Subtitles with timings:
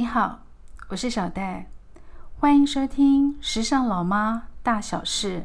[0.00, 0.44] 你好，
[0.90, 1.68] 我是小戴，
[2.38, 5.40] 欢迎收听《时尚老妈大小事》。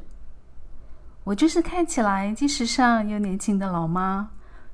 [1.23, 4.29] 我就是看起来既时尚又年轻的老妈，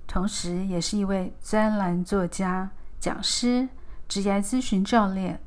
[0.05, 2.69] 同时也是一位专栏作家、
[2.99, 3.69] 讲师、
[4.09, 5.41] 职业咨询教练。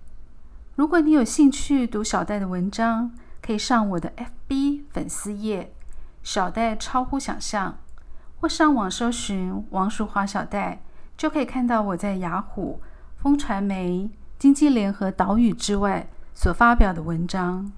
[0.77, 3.13] 如果你有兴趣读小戴的文章，
[3.43, 4.11] 可以上我的
[4.49, 5.75] FB 粉丝页
[6.25, 7.77] “小戴超乎想象”，
[8.41, 10.81] 或上网搜寻王淑华小戴，
[11.19, 12.81] 就可以看到我在雅虎、
[13.19, 14.11] 风传媒。
[14.43, 17.71] 经济联合岛屿之外所发表的文章，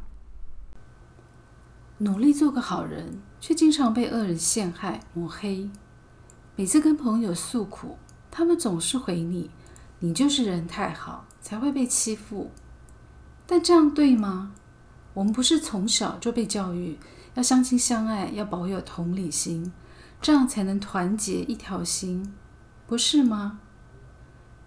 [1.98, 5.70] 努力做个好人，却经常被恶人陷害抹黑。
[6.56, 7.98] 每次跟朋友诉苦，
[8.30, 9.50] 他们总是回你
[10.00, 12.50] ：“你就是人太好，才会被欺负。”
[13.46, 14.52] 但这样对吗？
[15.12, 16.98] 我们不是从小就被教育
[17.34, 19.70] 要相亲相爱，要保有同理心，
[20.22, 22.33] 这样才能团结一条心，
[22.86, 23.60] 不是吗？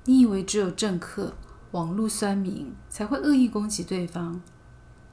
[0.06, 1.34] 你以为只有政客？
[1.72, 4.42] 网络酸民才会恶意攻击对方。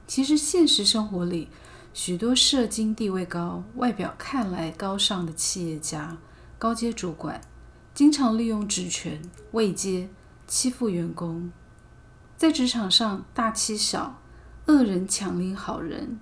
[0.07, 1.49] 其实现实生活里，
[1.93, 6.17] 许多社经地位高、外表看来高尚的企业家、
[6.57, 7.41] 高阶主管，
[7.93, 9.21] 经常利用职权、
[9.51, 10.09] 位阶
[10.47, 11.51] 欺负员工。
[12.37, 14.21] 在职场上，大欺小、
[14.67, 16.19] 恶人抢领好人，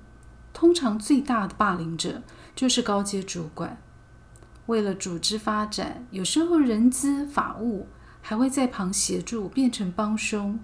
[0.54, 2.22] 通常最大的霸凌者
[2.56, 3.78] 就是高阶主管。
[4.68, 7.88] 为了组织发展，有时候人资法务。
[8.26, 10.58] 还会在旁协助，变成帮凶，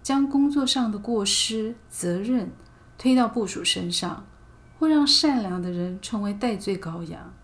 [0.00, 2.52] 将工作上的过失责任
[2.96, 4.24] 推到部属身上，
[4.78, 7.34] 或让善良的人成为戴罪羔羊。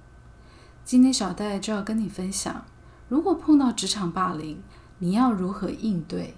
[0.85, 2.65] 今天小戴就要跟你分享，
[3.09, 4.63] 如果碰到职场霸凌，
[5.01, 6.37] 你要如何应对？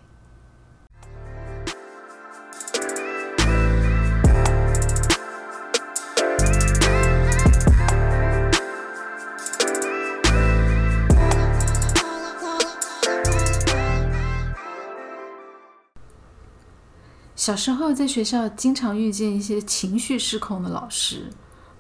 [17.39, 21.31] 小时候在学校经常遇见一些情绪失控的老师，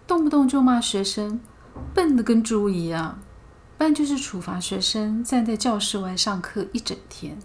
[0.06, 1.40] 动不动就骂学生
[1.92, 3.19] 笨的跟猪一样，
[3.76, 7.36] 不然就是处罚学生站在教室外上课一整天。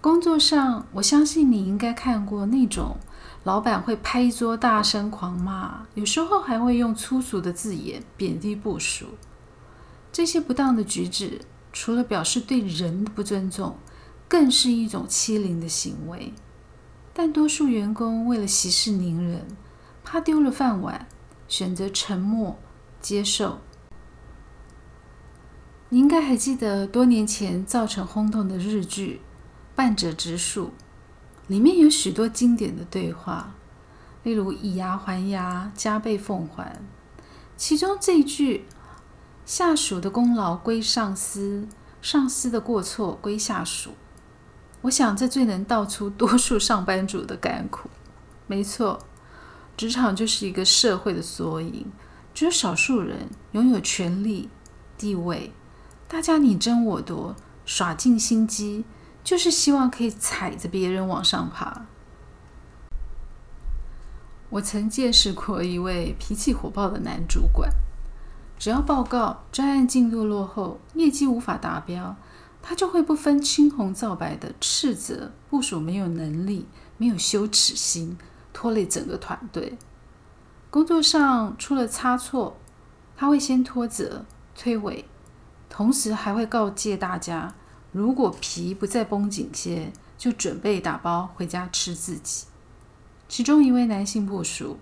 [0.00, 2.96] 工作上，我相信你应该看过那种
[3.44, 9.08] 老板会拍桌大声狂骂，有时候还会用粗俗的字眼贬低部属。
[10.10, 11.42] 这些不当的举止，
[11.74, 13.76] 除了表示对人的不尊重，
[14.26, 16.32] 更是一种欺凌的行为。
[17.14, 19.46] 但多数员工为了息事宁人，
[20.02, 21.06] 怕丢了饭碗，
[21.46, 22.58] 选择沉默
[23.00, 23.60] 接受。
[25.90, 29.20] 你应该还记得多年前造成轰动的日剧
[29.76, 30.66] 《半泽直树》，
[31.48, 33.54] 里面有许多经典的对话，
[34.22, 36.80] 例如以牙还牙，加倍奉还。
[37.58, 38.64] 其中这一句
[39.44, 41.68] “下属的功劳归上司，
[42.00, 43.90] 上司的过错归下属”。
[44.82, 47.88] 我想，这最能道出多数上班族的甘苦。
[48.48, 48.98] 没错，
[49.76, 51.86] 职场就是一个社会的缩影，
[52.34, 54.50] 只有少数人拥有权力、
[54.98, 55.52] 地位，
[56.08, 58.84] 大家你争我夺，耍尽心机，
[59.22, 61.86] 就是希望可以踩着别人往上爬。
[64.50, 67.70] 我曾见识过一位脾气火爆的男主管，
[68.58, 72.16] 只要报告专案进度落后，业绩无法达标。
[72.62, 78.16] 他就会不分青红皂白的斥责部署没有能力、没有羞耻心，
[78.52, 79.76] 拖累整个团队。
[80.70, 82.56] 工作上出了差错，
[83.16, 84.24] 他会先拖责
[84.54, 85.04] 推诿，
[85.68, 87.52] 同时还会告诫大家：
[87.90, 92.46] 如果皮不再绷紧些，就准备打包回家吃自己。
[93.28, 94.78] 其中一位男性部署，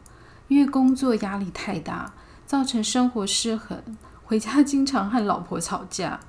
[0.49, 2.13] 因为工作压力太大，
[2.47, 3.83] 造成生活失衡，
[4.23, 6.21] 回家经常和老婆吵架。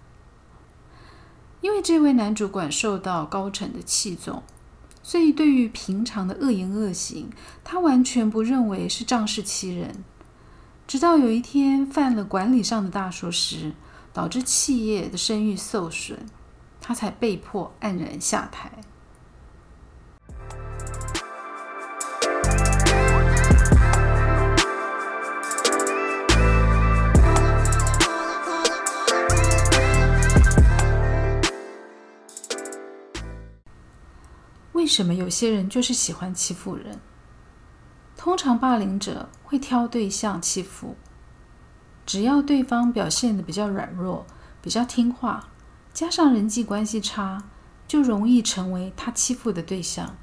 [1.61, 4.43] 因为这位男主管受到高层的器重，
[5.01, 7.29] 所以对于平常的恶言恶行，
[7.63, 10.03] 他完全不认为是仗势欺人。
[10.87, 13.73] 直到有一天犯了管理上的大错时，
[14.11, 16.17] 导致企业的声誉受损，
[16.81, 18.71] 他才被迫黯然下台。
[34.81, 36.99] 为什么有些人就是喜欢欺负人？
[38.17, 40.95] 通常霸凌者会挑对象欺负，
[42.03, 44.25] 只要对方表现的比较软弱、
[44.59, 45.49] 比较听话，
[45.93, 47.43] 加上人际关系差，
[47.87, 50.17] 就容易成为他欺负的对象。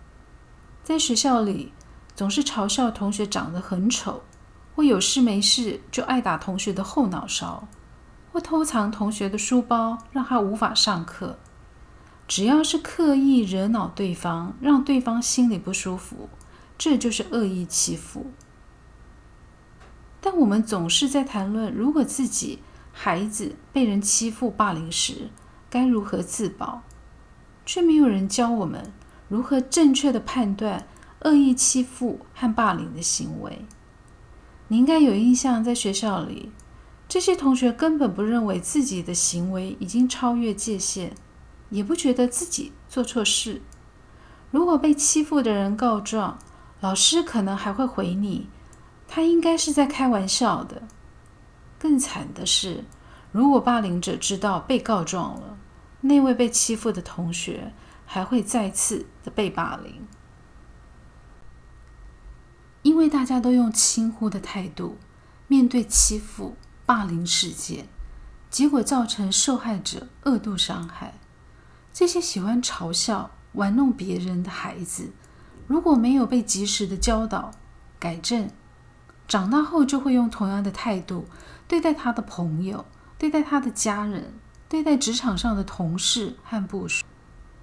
[0.82, 1.72] 在学校里，
[2.16, 4.24] 总是嘲笑同学长得很丑，
[4.74, 7.68] 或有事没事就爱打同学的后脑勺，
[8.32, 11.38] 或偷藏同学的书包，让他无法上课。
[12.28, 16.28] 只要是刻意惹恼对方，让对方心里不舒服，
[16.76, 18.26] 这就是恶意欺负。
[20.20, 22.58] 但我们总是在谈论，如果自己
[22.92, 25.30] 孩子被人欺负、霸凌时，
[25.70, 26.82] 该如何自保，
[27.64, 28.92] 却没有人教我们
[29.28, 30.86] 如何正确的判断
[31.20, 33.64] 恶意欺负和霸凌的行为。
[34.68, 36.52] 你应该有印象，在学校里，
[37.08, 41.14] 这些同学根本不认为自己的行为已经超越界限，
[41.70, 43.62] 也不觉得自己做错事。
[44.50, 46.38] 如果被欺负的人告状，
[46.80, 48.48] 老师可能还会回你，
[49.06, 50.82] 他应该是在开玩笑的。
[51.78, 52.84] 更惨的是，
[53.30, 55.58] 如果霸凌者知道被告状了，
[56.00, 57.72] 那位被欺负的同学
[58.06, 60.06] 还会再次的被霸凌。
[62.82, 64.96] 因为大家都用轻忽的态度
[65.46, 66.56] 面对欺负、
[66.86, 67.88] 霸凌事件，
[68.48, 71.17] 结果造成受害者恶度伤害。
[71.98, 75.10] 这些喜欢嘲笑、玩弄别人的孩子，
[75.66, 77.50] 如果没有被及时的教导、
[77.98, 78.48] 改正，
[79.26, 81.24] 长大后就会用同样的态度
[81.66, 82.86] 对待他的朋友、
[83.18, 84.32] 对待他的家人、
[84.68, 87.04] 对待职场上的同事和部属。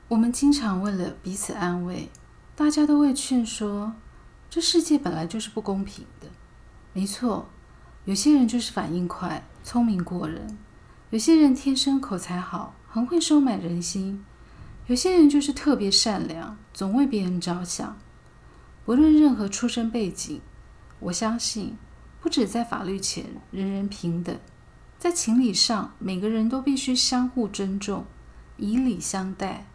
[0.09, 2.09] 我们经常为了彼此安慰，
[2.57, 3.93] 大家都会劝说。
[4.49, 6.27] 这世界本来就是不公平的，
[6.91, 7.47] 没错。
[8.03, 10.57] 有些人就是反应快、聪明过人；
[11.11, 14.23] 有些人天生口才好，很会收买人心；
[14.87, 17.97] 有些人就是特别善良，总为别人着想。
[18.85, 20.39] 不论任何出身背景，
[21.01, 21.75] 我相信，
[22.21, 24.39] 不止在法律前人人平等，
[24.97, 28.05] 在情理上，每个人都必须相互尊重，
[28.55, 29.67] 以礼相待。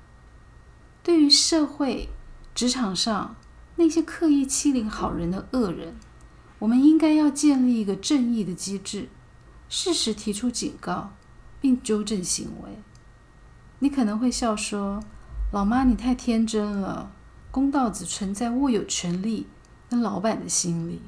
[1.03, 2.09] 对于社会、
[2.55, 3.37] 职场上，
[3.77, 5.95] 那些刻意欺凌好人的恶人，
[6.61, 9.11] 我们应该要建立一个正义的机制，
[9.69, 11.13] 适时提出警告，
[11.61, 12.79] 并纠正行为。
[13.81, 15.03] 你可能会笑说
[15.53, 17.11] ：“老妈，你太天真了，
[17.51, 19.47] 公道只存在握有权力
[19.89, 21.03] 跟老板的心里。”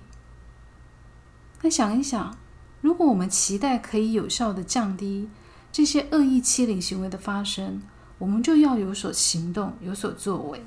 [1.62, 2.36] 那想一想，
[2.80, 5.28] 如果我们期待可以有效的降低
[5.70, 7.82] 这些恶意欺凌行为的发生，
[8.19, 10.64] 我们就要有所行动，有所作为。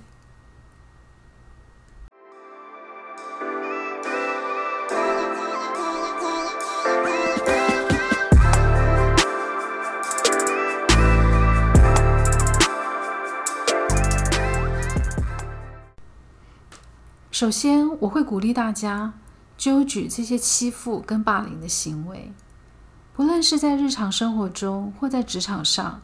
[17.45, 19.13] 首先，我会鼓励大家
[19.55, 22.33] 纠举这些欺负跟霸凌的行为，
[23.13, 26.01] 不论是在日常生活中或在职场上。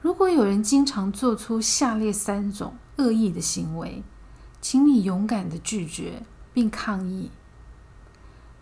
[0.00, 4.04] 如果有人经常做出下列三种恶意的行为，
[4.60, 6.22] 请你勇敢的拒绝
[6.52, 7.32] 并抗议。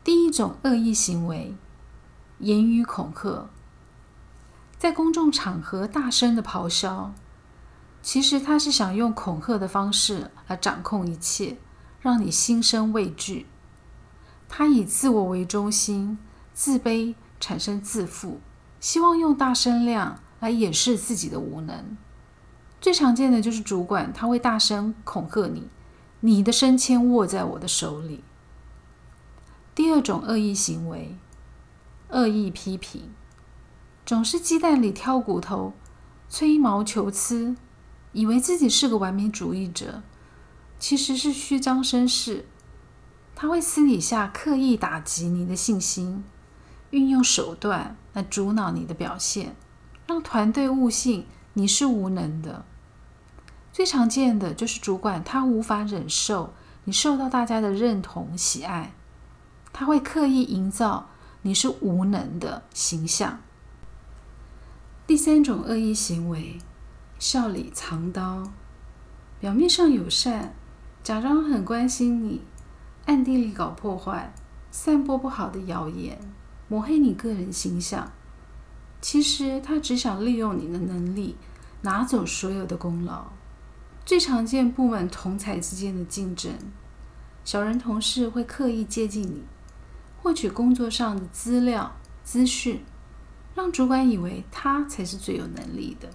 [0.02, 1.54] 第一种恶意行为，
[2.38, 3.50] 言语恐吓，
[4.78, 7.12] 在公众场合大声的咆哮，
[8.00, 11.58] 其实他是想用恐吓的方式来掌控一切。
[12.00, 13.46] 让你心生畏惧。
[14.48, 16.18] 他以自我为中心，
[16.52, 18.40] 自卑，产生自负，
[18.80, 21.96] 希望用大声量来掩饰自己的无能。
[22.80, 25.68] 最常见的就是主管，他会大声恐吓你
[26.20, 28.24] ：“你的升迁握在我的手里。”
[29.74, 31.16] 第二种恶意行为，
[32.08, 33.10] 恶意批评，
[34.04, 35.74] 总是鸡蛋里挑骨头，
[36.28, 37.54] 吹毛求疵，
[38.12, 40.02] 以为自己是个完美主义者。
[40.80, 42.46] 其实是虚张声势，
[43.36, 46.24] 他会私底下刻意打击你的信心，
[46.88, 49.54] 运用手段来阻挠你的表现，
[50.06, 52.64] 让团队误信你是无能的。
[53.70, 58.94] 最常见的就是主管他无法忍受你受到大家的认同喜爱，
[59.74, 61.10] 他会刻意营造
[61.42, 63.42] 你是无能的形象。
[65.06, 66.58] 第三种恶意行为，
[67.18, 68.50] 笑里藏刀，
[69.38, 70.54] 表面上友善。
[71.02, 72.42] 假装很关心你，
[73.06, 74.30] 暗地里搞破坏，
[74.70, 76.18] 散播不好的谣言，
[76.68, 78.12] 抹黑你个人形象。
[79.00, 81.36] 其实他只想利用你的能力，
[81.80, 83.28] 拿走所有的功劳。
[84.04, 86.52] 最常见部门同才之间的竞争，
[87.44, 89.42] 小人同事会刻意接近你，
[90.20, 92.84] 获取工作上的资料资讯，
[93.54, 96.10] 让主管以为他才是最有能力的。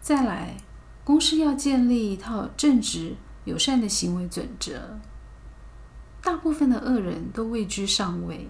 [0.00, 0.56] 再来。
[1.04, 5.00] 公司要建立一套正直、友善的行为准则。
[6.22, 8.48] 大部分的恶人都位居上位，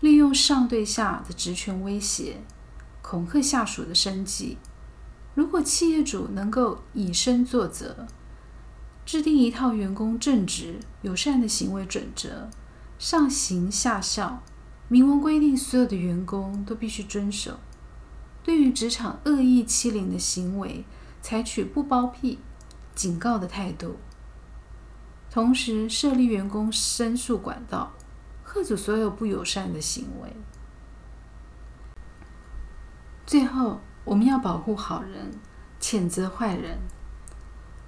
[0.00, 2.36] 利用上对下的职权威胁，
[3.02, 4.58] 恐吓下属的生计。
[5.34, 8.06] 如果企业主能够以身作则，
[9.04, 12.48] 制定一套员工正直、友善的行为准则，
[13.00, 14.44] 上行下效，
[14.86, 17.58] 明文规定所有的员工都必须遵守，
[18.44, 20.84] 对于职场恶意欺凌的行为，
[21.22, 22.40] 采取不包庇、
[22.94, 23.96] 警告的态度，
[25.30, 27.92] 同时设立员工申诉管道，
[28.44, 30.36] 遏阻所有不友善的行为。
[33.24, 35.30] 最后，我们要保护好人，
[35.80, 36.80] 谴责坏人。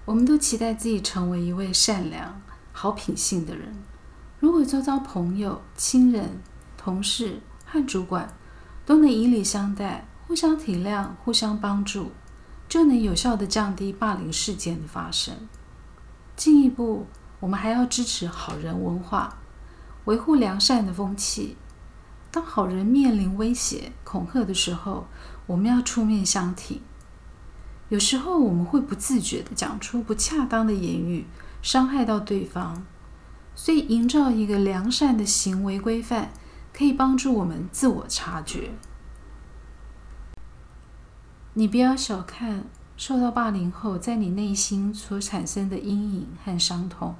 [0.07, 2.41] 我们都期待自己成为一位善良、
[2.73, 3.75] 好品性的人。
[4.39, 6.41] 如果周遭朋友、亲人、
[6.77, 8.33] 同事和主管
[8.87, 12.13] 都能以礼相待，互相体谅，互相帮助，
[12.69, 15.35] 就能有效的降低霸凌事件的发生。
[16.37, 17.07] 进一步，
[17.41, 19.39] 我们还要支持好人文化，
[20.07, 21.57] 维护良善的风气。
[22.31, 25.07] 当好人面临威胁、恐吓的时候，
[25.47, 26.81] 我们要出面相挺。
[27.91, 31.27] 有时候我们会不自觉的讲出不恰当的言语，
[31.63, 32.85] 伤害到对方。
[33.55, 36.33] 所以，营造一个良善的行为规范，
[36.73, 38.73] 可以帮助我们自我察觉。
[41.57, 42.65] 你不要小看
[42.97, 47.15] 受到霸凌后在你内心所产生的阴影和伤痛，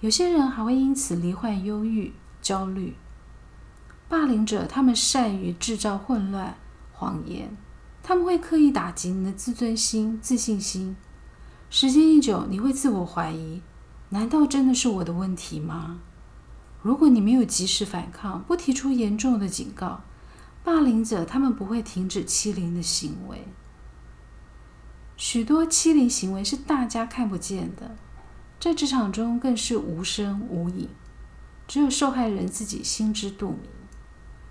[0.00, 2.96] 有些人还会因此罹患忧郁、焦虑。
[4.08, 6.56] 霸凌者他们善于制造混乱、
[6.92, 7.56] 谎言，
[8.02, 10.96] 他们会刻意打击你的自尊心、自信心。
[11.70, 13.62] 时间一久，你会自我怀疑：
[14.08, 16.00] 难道真的是我的问题吗？
[16.82, 20.00] 如果你没有及时反抗，不提出严重的警告，
[20.62, 23.46] 霸凌者他们不会停止欺凌的行为。
[25.16, 27.96] 许多欺凌行为是大家看不见的，
[28.58, 30.88] 在职场中更是无声无影，
[31.66, 33.70] 只有受害人自己心知肚明。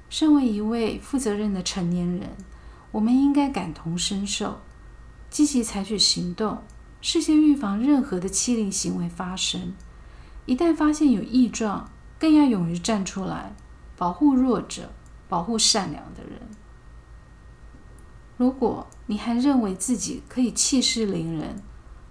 [0.09, 2.35] 身为一位负责任的成年人，
[2.91, 4.61] 我们应该感同身受，
[5.29, 6.63] 积极采取行动，
[7.01, 9.73] 事先预防任何的欺凌行为发生。
[10.45, 13.55] 一旦发现有异状，更要勇于站出来，
[13.95, 14.91] 保护弱者。
[15.29, 16.41] 保护善良的人。
[18.35, 21.61] 如果你还认为自己可以气势凌人，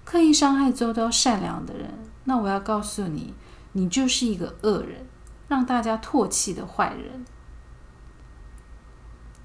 [0.05, 3.35] 刻意伤害周遭善良的人，那我要告诉你，
[3.73, 5.07] 你就是一个恶人，
[5.49, 7.25] 让大家唾弃的坏人。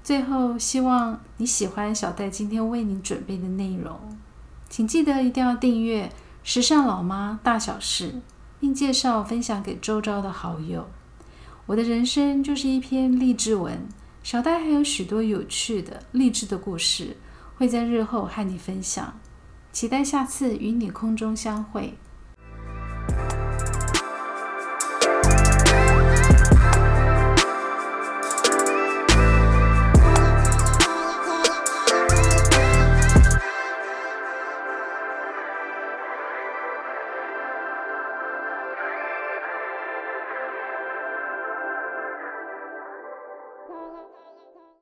[0.02, 3.98] 最后，希望你喜欢小戴今天为你准备的内容，
[4.68, 6.08] 请记得一定要订阅
[6.42, 8.12] 《时尚老妈大小事》，
[8.60, 10.86] 并介绍分享给周遭的好友。
[11.66, 13.88] 我的人生就是一篇励志文，
[14.22, 17.16] 小戴还有许多有趣的励志的故事，
[17.56, 19.18] 会在日后和你分享。
[19.72, 21.94] 期待下次与你空中相会。